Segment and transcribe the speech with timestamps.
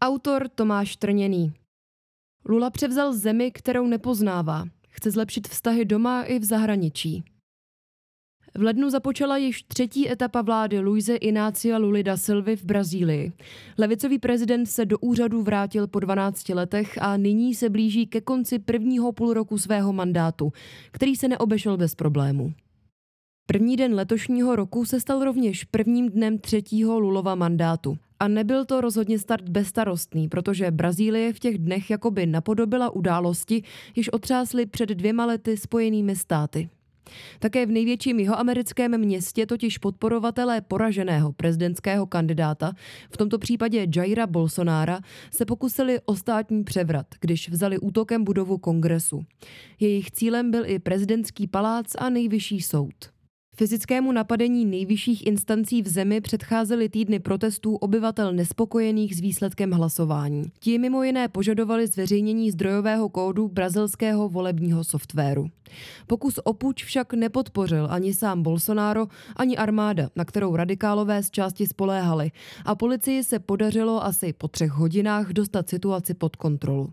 [0.00, 1.52] Autor Tomáš Trněný.
[2.44, 4.64] Lula převzal zemi, kterou nepoznává.
[4.88, 7.24] Chce zlepšit vztahy doma i v zahraničí.
[8.54, 13.32] V lednu započala již třetí etapa vlády Luise Inácia Luli da Silvy v Brazílii.
[13.78, 18.58] Levicový prezident se do úřadu vrátil po 12 letech a nyní se blíží ke konci
[18.58, 20.52] prvního půl roku svého mandátu,
[20.90, 22.52] který se neobešel bez problémů.
[23.46, 27.98] První den letošního roku se stal rovněž prvním dnem třetího Lulova mandátu.
[28.20, 33.62] A nebyl to rozhodně start bezstarostný, protože Brazílie v těch dnech jakoby napodobila události,
[33.96, 36.68] již otřásly před dvěma lety spojenými státy.
[37.38, 42.72] Také v největším jihoamerickém městě totiž podporovatelé poraženého prezidentského kandidáta,
[43.10, 49.24] v tomto případě Jaira Bolsonára, se pokusili o státní převrat, když vzali útokem budovu kongresu.
[49.80, 53.15] Jejich cílem byl i prezidentský palác a nejvyšší soud.
[53.58, 60.42] Fyzickému napadení nejvyšších instancí v zemi předcházely týdny protestů obyvatel nespokojených s výsledkem hlasování.
[60.60, 65.46] Ti mimo jiné požadovali zveřejnění zdrojového kódu brazilského volebního softwaru.
[66.06, 71.66] Pokus o puč však nepodpořil ani sám Bolsonaro, ani armáda, na kterou radikálové z části
[71.66, 72.30] spoléhali
[72.64, 76.92] a policii se podařilo asi po třech hodinách dostat situaci pod kontrolu.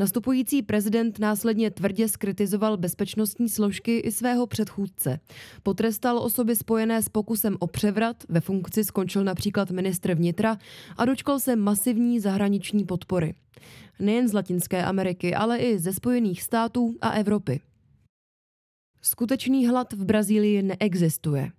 [0.00, 5.20] Nastupující prezident následně tvrdě skritizoval bezpečnostní složky i svého předchůdce.
[5.62, 10.58] Potrestal osoby spojené s pokusem o převrat, ve funkci skončil například ministr vnitra
[10.96, 13.34] a dočkal se masivní zahraniční podpory.
[13.98, 17.60] Nejen z Latinské Ameriky, ale i ze Spojených států a Evropy.
[19.02, 21.50] Skutečný hlad v Brazílii neexistuje.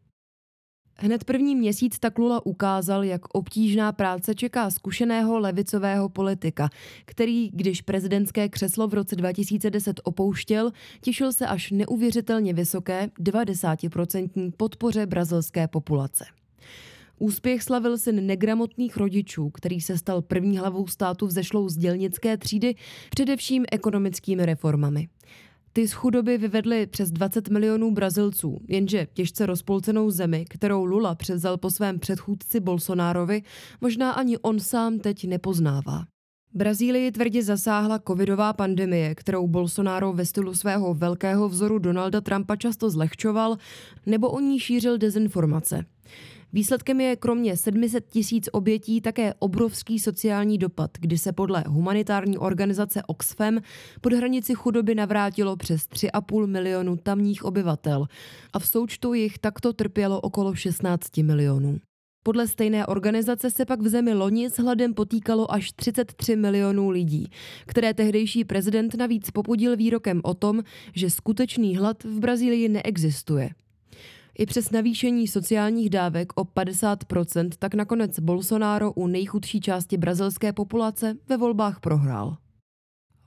[1.04, 6.70] Hned první měsíc tak Lula ukázal, jak obtížná práce čeká zkušeného levicového politika,
[7.06, 10.72] který, když prezidentské křeslo v roce 2010 opouštěl,
[11.02, 16.26] těšil se až neuvěřitelně vysoké 90% podpoře brazilské populace.
[17.20, 22.76] Úspěch slavil syn negramotných rodičů, který se stal první hlavou státu vzešlou z dělnické třídy,
[23.10, 25.08] především ekonomickými reformami.
[25.74, 31.58] Ty z chudoby vyvedly přes 20 milionů Brazilců, jenže těžce rozpolcenou zemi, kterou Lula převzal
[31.58, 33.44] po svém předchůdci Bolsonárovi,
[33.82, 36.06] možná ani on sám teď nepoznává.
[36.54, 42.90] Brazílii tvrdě zasáhla covidová pandemie, kterou Bolsonaro ve stylu svého velkého vzoru Donalda Trumpa často
[42.90, 43.58] zlehčoval
[44.06, 45.86] nebo o ní šířil dezinformace.
[46.54, 53.04] Výsledkem je kromě 700 tisíc obětí také obrovský sociální dopad, kdy se podle humanitární organizace
[53.08, 53.60] Oxfam
[54.02, 58.06] pod hranici chudoby navrátilo přes 3,5 milionu tamních obyvatel
[58.54, 61.78] a v součtu jich takto trpělo okolo 16 milionů.
[62.24, 67.30] Podle stejné organizace se pak v zemi loni s hladem potýkalo až 33 milionů lidí,
[67.66, 70.64] které tehdejší prezident navíc popudil výrokem o tom,
[70.96, 73.50] že skutečný hlad v Brazílii neexistuje.
[74.38, 81.18] I přes navýšení sociálních dávek o 50% tak nakonec Bolsonaro u nejchudší části brazilské populace
[81.30, 82.38] ve volbách prohrál.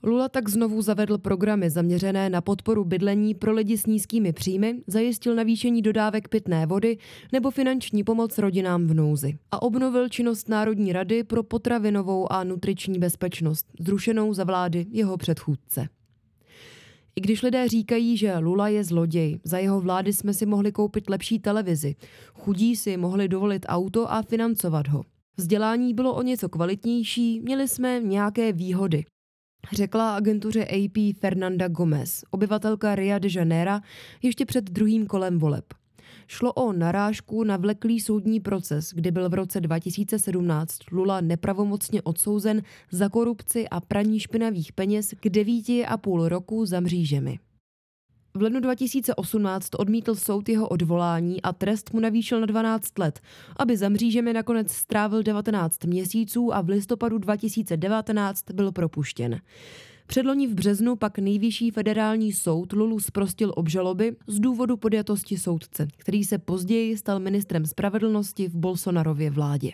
[0.03, 5.35] Lula tak znovu zavedl programy zaměřené na podporu bydlení pro lidi s nízkými příjmy, zajistil
[5.35, 6.97] navýšení dodávek pitné vody
[7.31, 12.99] nebo finanční pomoc rodinám v nouzi a obnovil činnost Národní rady pro potravinovou a nutriční
[12.99, 15.87] bezpečnost, zrušenou za vlády jeho předchůdce.
[17.15, 21.09] I když lidé říkají, že Lula je zloděj, za jeho vlády jsme si mohli koupit
[21.09, 21.95] lepší televizi,
[22.33, 25.03] chudí si mohli dovolit auto a financovat ho.
[25.37, 29.05] Vzdělání bylo o něco kvalitnější, měli jsme nějaké výhody.
[29.73, 33.79] Řekla agentuře AP Fernanda Gomez, obyvatelka Rio de Janeiro,
[34.21, 35.65] ještě před druhým kolem voleb.
[36.27, 42.61] Šlo o narážku na vleklý soudní proces, kdy byl v roce 2017 Lula nepravomocně odsouzen
[42.91, 47.39] za korupci a praní špinavých peněz k devíti a půl roku za mřížemi.
[48.33, 53.19] V lednu 2018 odmítl soud jeho odvolání a trest mu navýšil na 12 let,
[53.57, 59.39] aby za mřížemi nakonec strávil 19 měsíců a v listopadu 2019 byl propuštěn.
[60.07, 66.23] Předloni v březnu pak nejvyšší federální soud Lulu zprostil obžaloby z důvodu podjatosti soudce, který
[66.23, 69.71] se později stal ministrem spravedlnosti v Bolsonarově vládě.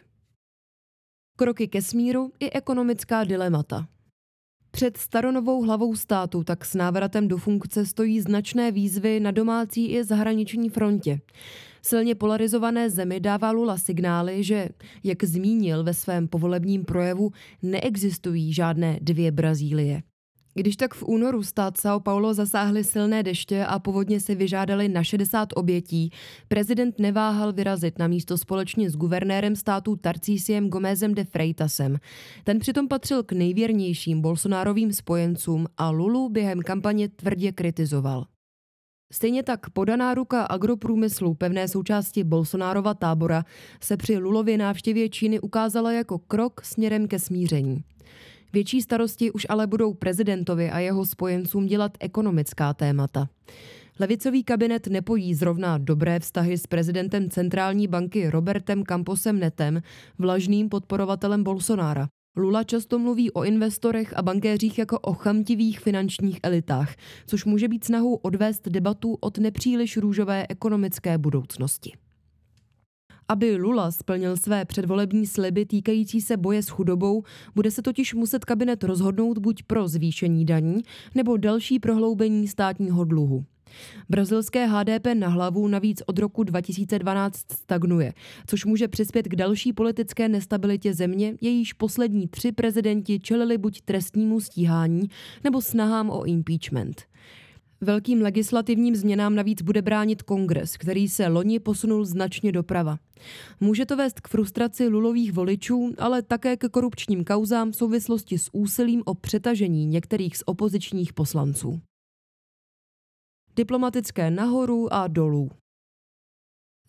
[1.37, 3.87] Kroky ke smíru i ekonomická dilemata.
[4.71, 10.03] Před staronovou hlavou státu tak s návratem do funkce stojí značné výzvy na domácí i
[10.03, 11.19] zahraniční frontě.
[11.81, 14.69] Silně polarizované zemi dává Lula signály, že,
[15.03, 17.31] jak zmínil ve svém povolebním projevu,
[17.61, 20.03] neexistují žádné dvě Brazílie.
[20.53, 25.03] Když tak v únoru stát São Paulo zasáhly silné deště a povodně se vyžádali na
[25.03, 26.11] 60 obětí,
[26.47, 31.97] prezident neváhal vyrazit na místo společně s guvernérem státu Tarcísiem Gomezem de Freitasem.
[32.43, 38.25] Ten přitom patřil k nejvěrnějším Bolsonárovým spojencům a Lulu během kampaně tvrdě kritizoval.
[39.13, 43.43] Stejně tak podaná ruka agroprůmyslu, pevné součásti Bolsonárova tábora,
[43.81, 47.83] se při Lulově návštěvě Číny ukázala jako krok směrem ke smíření.
[48.53, 53.29] Větší starosti už ale budou prezidentovi a jeho spojencům dělat ekonomická témata.
[53.99, 59.81] Levicový kabinet nepojí zrovna dobré vztahy s prezidentem centrální banky Robertem Camposem Netem,
[60.19, 62.07] vlažným podporovatelem Bolsonára.
[62.37, 66.95] Lula často mluví o investorech a bankéřích jako o chamtivých finančních elitách,
[67.27, 71.91] což může být snahou odvést debatu od nepříliš růžové ekonomické budoucnosti.
[73.31, 77.23] Aby Lula splnil své předvolební sliby týkající se boje s chudobou,
[77.55, 80.81] bude se totiž muset kabinet rozhodnout buď pro zvýšení daní
[81.15, 83.45] nebo další prohloubení státního dluhu.
[84.09, 88.13] Brazilské HDP na hlavu navíc od roku 2012 stagnuje,
[88.47, 94.39] což může přispět k další politické nestabilitě země, jejíž poslední tři prezidenti čelili buď trestnímu
[94.39, 95.09] stíhání
[95.43, 97.01] nebo snahám o impeachment.
[97.81, 102.97] Velkým legislativním změnám navíc bude bránit kongres, který se loni posunul značně doprava.
[103.59, 108.49] Může to vést k frustraci lulových voličů, ale také k korupčním kauzám v souvislosti s
[108.53, 111.81] úsilím o přetažení některých z opozičních poslanců
[113.55, 115.49] diplomatické nahoru a dolů.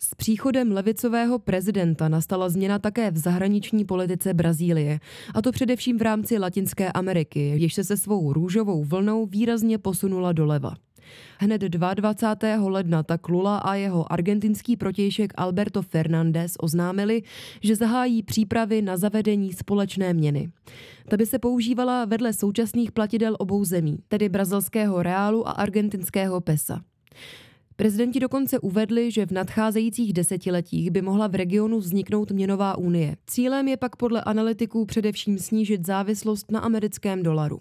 [0.05, 5.01] S příchodem levicového prezidenta nastala změna také v zahraniční politice Brazílie,
[5.35, 10.33] a to především v rámci Latinské Ameriky, jež se se svou růžovou vlnou výrazně posunula
[10.33, 10.75] doleva.
[11.39, 12.69] Hned 22.
[12.69, 17.23] ledna tak Lula a jeho argentinský protějšek Alberto Fernández oznámili,
[17.61, 20.51] že zahájí přípravy na zavedení společné měny.
[21.09, 26.83] Ta by se používala vedle současných platidel obou zemí, tedy brazilského reálu a argentinského pesa.
[27.83, 33.17] Prezidenti dokonce uvedli, že v nadcházejících desetiletích by mohla v regionu vzniknout měnová unie.
[33.27, 37.59] Cílem je pak podle analytiků především snížit závislost na americkém dolaru.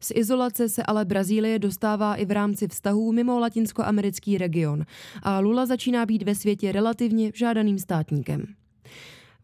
[0.00, 4.84] Z izolace se ale Brazílie dostává i v rámci vztahů mimo latinskoamerický region
[5.22, 8.46] a Lula začíná být ve světě relativně žádaným státníkem.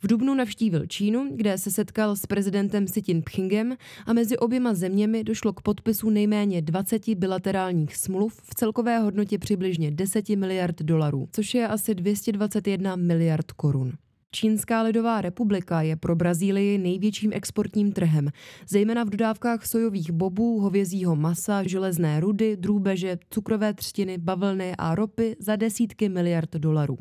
[0.03, 3.77] V Dubnu navštívil Čínu, kde se setkal s prezidentem Xi Jinpingem
[4.07, 9.91] a mezi oběma zeměmi došlo k podpisu nejméně 20 bilaterálních smluv v celkové hodnotě přibližně
[9.91, 13.93] 10 miliard dolarů, což je asi 221 miliard korun.
[14.33, 18.29] Čínská lidová republika je pro Brazílii největším exportním trhem,
[18.69, 25.37] zejména v dodávkách sojových bobů, hovězího masa, železné rudy, drůbeže, cukrové třtiny, bavlny a ropy
[25.39, 26.99] za desítky miliard dolarů.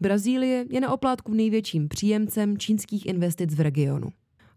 [0.00, 4.08] Brazílie je na oplátku největším příjemcem čínských investic v regionu.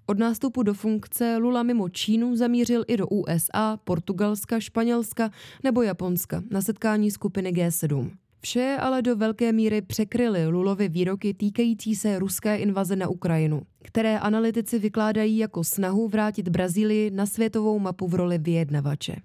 [0.05, 5.31] Od nástupu do funkce Lula mimo Čínu zamířil i do USA, Portugalska, Španělska
[5.63, 8.11] nebo Japonska na setkání skupiny G7.
[8.41, 14.19] Vše ale do velké míry překryly Lulovy výroky týkající se ruské invaze na Ukrajinu, které
[14.19, 19.15] analytici vykládají jako snahu vrátit Brazílii na světovou mapu v roli vyjednavače.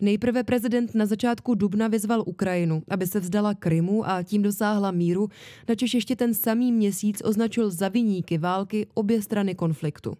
[0.00, 5.28] Nejprve prezident na začátku dubna vyzval Ukrajinu, aby se vzdala Krymu a tím dosáhla míru,
[5.68, 10.14] načež ještě ten samý měsíc označil za viníky války obě strany konfliktu.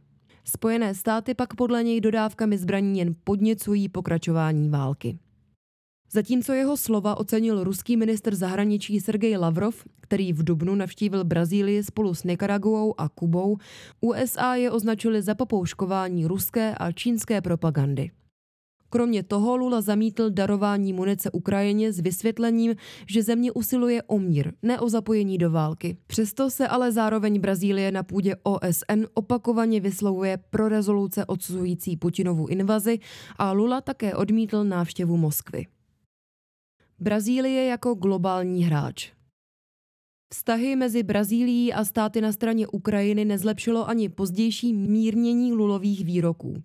[0.44, 5.18] Spojené státy pak podle něj dodávkami zbraní jen podněcují pokračování války.
[6.12, 12.14] Zatímco jeho slova ocenil ruský minister zahraničí Sergej Lavrov, který v Dubnu navštívil Brazílii spolu
[12.14, 13.56] s Nikaraguou a Kubou,
[14.00, 18.10] USA je označili za popouškování ruské a čínské propagandy.
[18.90, 22.74] Kromě toho Lula zamítl darování munice Ukrajině s vysvětlením,
[23.08, 25.96] že země usiluje o mír, ne o zapojení do války.
[26.06, 32.98] Přesto se ale zároveň Brazílie na půdě OSN opakovaně vyslovuje pro rezoluce odsuzující Putinovu invazi
[33.36, 35.66] a Lula také odmítl návštěvu Moskvy.
[36.98, 39.12] Brazílie jako globální hráč.
[40.34, 46.62] Vztahy mezi Brazílií a státy na straně Ukrajiny nezlepšilo ani pozdější mírnění lulových výroků.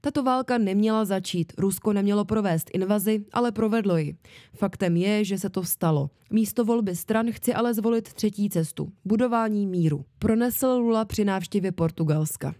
[0.00, 4.16] Tato válka neměla začít, Rusko nemělo provést invazi, ale provedlo ji.
[4.54, 6.10] Faktem je, že se to stalo.
[6.30, 10.04] Místo volby stran chci ale zvolit třetí cestu– budování míru.
[10.18, 12.54] Pronesl Lula při návštěvě Portugalska.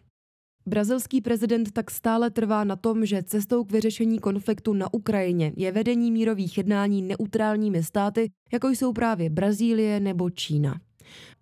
[0.67, 5.73] Brazilský prezident tak stále trvá na tom, že cestou k vyřešení konfliktu na Ukrajině je
[5.73, 10.81] vedení mírových jednání neutrálními státy, jako jsou právě Brazílie nebo Čína.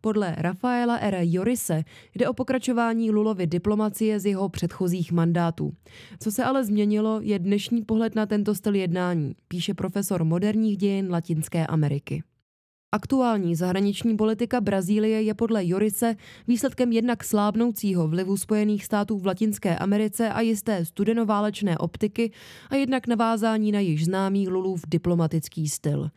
[0.00, 1.18] Podle Rafaela R.
[1.20, 5.72] Jorise jde o pokračování Lulovy diplomacie z jeho předchozích mandátů.
[6.20, 11.10] Co se ale změnilo, je dnešní pohled na tento styl jednání, píše profesor moderních dějin
[11.10, 12.22] Latinské Ameriky.
[12.92, 19.78] Aktuální zahraniční politika Brazílie je podle Jorise výsledkem jednak slábnoucího vlivu Spojených států v Latinské
[19.78, 22.32] Americe a jisté studenoválečné optiky
[22.70, 26.10] a jednak navázání na již známý Lulův diplomatický styl.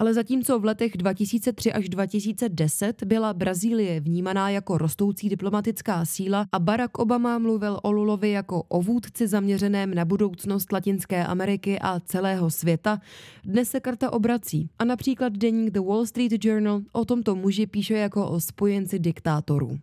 [0.00, 6.58] Ale zatímco v letech 2003 až 2010 byla Brazílie vnímaná jako rostoucí diplomatická síla a
[6.58, 12.50] Barack Obama mluvil o Lulovi jako o vůdci zaměřeném na budoucnost Latinské Ameriky a celého
[12.50, 13.00] světa,
[13.44, 17.94] dnes se karta obrací a například deník The Wall Street Journal o tomto muži píše
[17.94, 19.78] jako o spojenci diktátorů.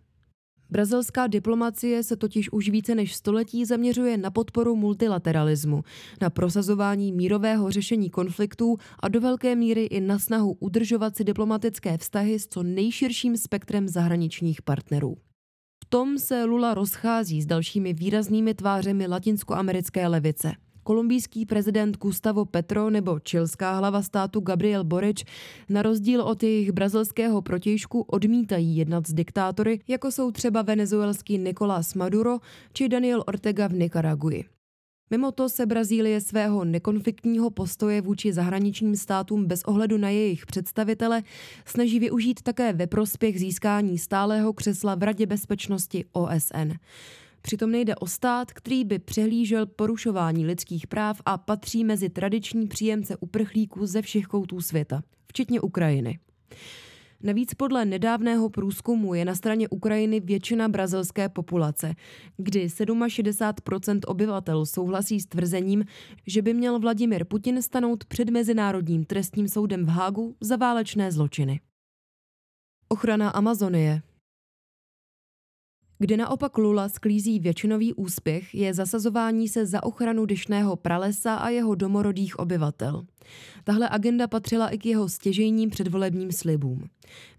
[0.70, 5.82] Brazilská diplomacie se totiž už více než století zaměřuje na podporu multilateralismu,
[6.20, 11.98] na prosazování mírového řešení konfliktů a do velké míry i na snahu udržovat si diplomatické
[11.98, 15.16] vztahy s co nejširším spektrem zahraničních partnerů.
[15.84, 20.52] V tom se Lula rozchází s dalšími výraznými tvářemi latinskoamerické levice–
[20.88, 25.24] kolumbijský prezident Gustavo Petro nebo čilská hlava státu Gabriel Boric
[25.68, 31.94] na rozdíl od jejich brazilského protějšku odmítají jednat s diktátory, jako jsou třeba venezuelský Nicolás
[31.94, 32.38] Maduro
[32.72, 34.44] či Daniel Ortega v Nikaraguji.
[35.10, 41.22] Mimo to se Brazílie svého nekonfliktního postoje vůči zahraničním státům bez ohledu na jejich představitele
[41.64, 46.72] snaží využít také ve prospěch získání stálého křesla v Radě bezpečnosti OSN.
[47.48, 53.16] Přitom nejde o stát, který by přehlížel porušování lidských práv a patří mezi tradiční příjemce
[53.16, 56.18] uprchlíků ze všech koutů světa, včetně Ukrajiny.
[57.22, 61.94] Navíc podle nedávného průzkumu je na straně Ukrajiny většina brazilské populace,
[62.36, 65.84] kdy 67% obyvatel souhlasí s tvrzením,
[66.26, 71.60] že by měl Vladimir Putin stanout před Mezinárodním trestním soudem v Hágu za válečné zločiny.
[72.88, 74.02] Ochrana Amazonie
[75.98, 81.74] kde naopak Lula sklízí většinový úspěch, je zasazování se za ochranu dyšného pralesa a jeho
[81.74, 83.06] domorodých obyvatel.
[83.64, 86.88] Tahle agenda patřila i k jeho stěžejním předvolebním slibům.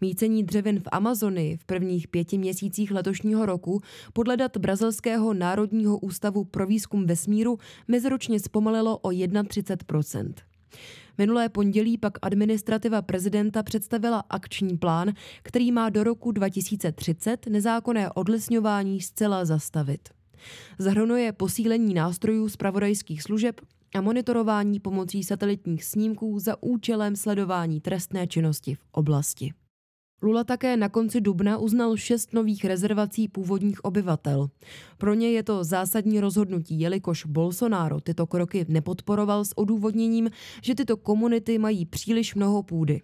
[0.02, 3.82] Mícení dřevin v Amazonii v prvních pěti měsících letošního roku
[4.14, 9.44] podle dat Brazilského národního ústavu pro výzkum vesmíru meziročně zpomalilo o 31
[11.20, 19.02] Minulé pondělí pak administrativa prezidenta představila akční plán, který má do roku 2030 nezákonné odlesňování
[19.02, 20.10] zcela zastavit.
[20.78, 23.62] Zahrnuje posílení nástrojů zpravodajských služeb
[23.96, 29.54] a monitorování pomocí satelitních snímků za účelem sledování trestné činnosti v oblasti.
[30.22, 34.50] Lula také na konci dubna uznal šest nových rezervací původních obyvatel.
[34.98, 40.30] Pro ně je to zásadní rozhodnutí, jelikož Bolsonaro tyto kroky nepodporoval s odůvodněním,
[40.62, 43.02] že tyto komunity mají příliš mnoho půdy.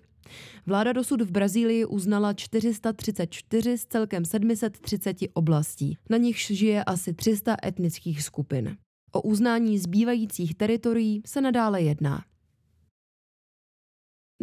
[0.65, 5.98] Vláda dosud v Brazílii uznala 434 z celkem 730 oblastí.
[6.10, 8.77] Na nichž žije asi 300 etnických skupin.
[9.12, 12.24] O uznání zbývajících teritorií se nadále jedná.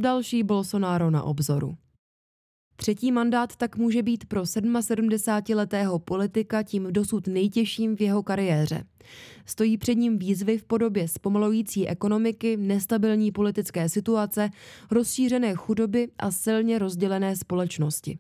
[0.00, 1.76] Další Bolsonaro na obzoru.
[2.82, 8.84] Třetí mandát tak může být pro 77-letého politika tím dosud nejtěžším v jeho kariéře.
[9.46, 14.50] Stojí před ním výzvy v podobě zpomalující ekonomiky, nestabilní politické situace,
[14.90, 18.18] rozšířené chudoby a silně rozdělené společnosti.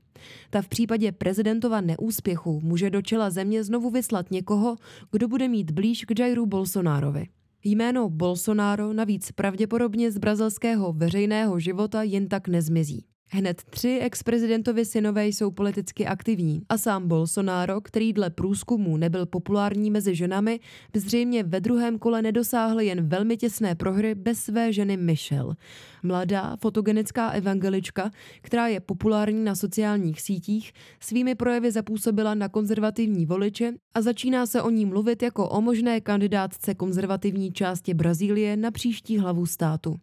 [0.50, 4.76] Ta v případě prezidentova neúspěchu může do čela země znovu vyslat někoho,
[5.12, 7.26] kdo bude mít blíž k Jairu Bolsonárovi.
[7.64, 13.04] Jméno Bolsonaro navíc pravděpodobně z brazilského veřejného života jen tak nezmizí.
[13.34, 19.90] Hned tři ex-prezidentovi synové jsou politicky aktivní a sám Bolsonaro, který dle průzkumů nebyl populární
[19.90, 20.60] mezi ženami,
[20.96, 25.56] zřejmě ve druhém kole nedosáhl jen velmi těsné prohry bez své ženy Michelle.
[26.02, 28.10] Mladá, fotogenická evangelička,
[28.42, 34.62] která je populární na sociálních sítích, svými projevy zapůsobila na konzervativní voliče a začíná se
[34.62, 39.94] o ní mluvit jako o možné kandidátce konzervativní části Brazílie na příští hlavu státu.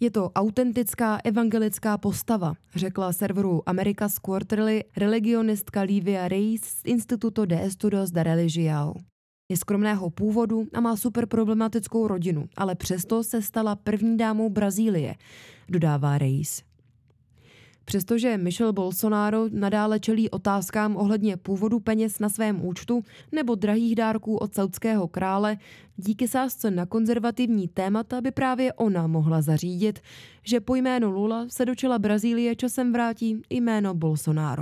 [0.00, 7.62] Je to autentická evangelická postava, řekla serveru America's Quarterly religionistka Livia Reis z Instituto de
[7.64, 8.94] Estudios da Religião.
[9.50, 15.14] Je skromného původu a má super problematickou rodinu, ale přesto se stala první dámou Brazílie,
[15.68, 16.67] dodává Reis.
[17.88, 24.36] Přestože Michel Bolsonaro nadále čelí otázkám ohledně původu peněz na svém účtu nebo drahých dárků
[24.36, 25.56] od saudského krále,
[25.96, 30.00] díky sázce na konzervativní témata by právě ona mohla zařídit,
[30.42, 34.56] že po jménu Lula se do čela Brazílie časem vrátí jméno Bolsonaro.